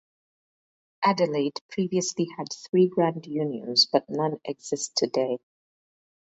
[1.05, 5.37] Adelaide previously had three grand unions, but none exist today.